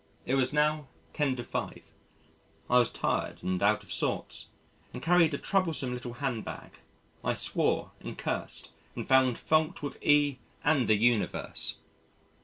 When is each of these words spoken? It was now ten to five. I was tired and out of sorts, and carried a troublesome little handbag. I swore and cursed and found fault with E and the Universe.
It 0.25 0.33
was 0.33 0.51
now 0.51 0.87
ten 1.13 1.35
to 1.35 1.43
five. 1.43 1.91
I 2.67 2.79
was 2.79 2.89
tired 2.89 3.43
and 3.43 3.61
out 3.61 3.83
of 3.83 3.93
sorts, 3.93 4.47
and 4.93 4.99
carried 4.99 5.31
a 5.35 5.37
troublesome 5.37 5.93
little 5.93 6.13
handbag. 6.13 6.79
I 7.23 7.35
swore 7.35 7.91
and 7.99 8.17
cursed 8.17 8.71
and 8.95 9.07
found 9.07 9.37
fault 9.37 9.83
with 9.83 10.01
E 10.03 10.39
and 10.63 10.87
the 10.87 10.97
Universe. 10.97 11.75